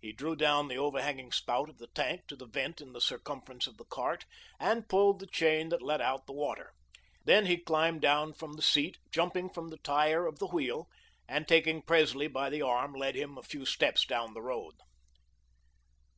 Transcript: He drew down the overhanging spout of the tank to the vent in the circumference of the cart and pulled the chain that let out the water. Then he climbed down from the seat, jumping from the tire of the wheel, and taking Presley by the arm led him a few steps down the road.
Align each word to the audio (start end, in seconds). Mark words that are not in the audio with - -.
He 0.00 0.14
drew 0.14 0.36
down 0.36 0.68
the 0.68 0.78
overhanging 0.78 1.32
spout 1.32 1.68
of 1.68 1.76
the 1.76 1.88
tank 1.88 2.22
to 2.28 2.34
the 2.36 2.46
vent 2.46 2.80
in 2.80 2.94
the 2.94 2.98
circumference 3.02 3.66
of 3.66 3.76
the 3.76 3.84
cart 3.84 4.24
and 4.58 4.88
pulled 4.88 5.18
the 5.18 5.26
chain 5.26 5.68
that 5.68 5.82
let 5.82 6.00
out 6.00 6.24
the 6.24 6.32
water. 6.32 6.72
Then 7.26 7.44
he 7.44 7.58
climbed 7.58 8.00
down 8.00 8.32
from 8.32 8.54
the 8.54 8.62
seat, 8.62 8.96
jumping 9.12 9.50
from 9.50 9.68
the 9.68 9.76
tire 9.76 10.26
of 10.26 10.38
the 10.38 10.46
wheel, 10.48 10.88
and 11.28 11.46
taking 11.46 11.82
Presley 11.82 12.26
by 12.26 12.48
the 12.48 12.62
arm 12.62 12.94
led 12.94 13.16
him 13.16 13.36
a 13.36 13.42
few 13.42 13.66
steps 13.66 14.06
down 14.06 14.32
the 14.32 14.40
road. 14.40 14.76